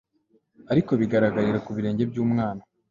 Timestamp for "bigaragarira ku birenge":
1.01-2.03